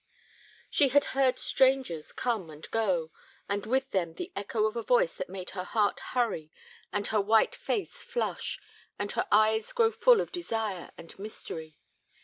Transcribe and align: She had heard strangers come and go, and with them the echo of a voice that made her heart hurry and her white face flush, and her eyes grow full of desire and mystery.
She 0.71 0.87
had 0.87 1.05
heard 1.13 1.37
strangers 1.37 2.11
come 2.11 2.49
and 2.49 2.67
go, 2.71 3.11
and 3.47 3.67
with 3.67 3.91
them 3.91 4.15
the 4.15 4.31
echo 4.35 4.65
of 4.65 4.75
a 4.75 4.81
voice 4.81 5.13
that 5.13 5.29
made 5.29 5.51
her 5.51 5.63
heart 5.63 5.99
hurry 6.13 6.51
and 6.91 7.05
her 7.09 7.21
white 7.21 7.53
face 7.53 8.01
flush, 8.01 8.59
and 8.97 9.11
her 9.11 9.27
eyes 9.31 9.71
grow 9.71 9.91
full 9.91 10.19
of 10.19 10.31
desire 10.31 10.89
and 10.97 11.19
mystery. 11.19 11.77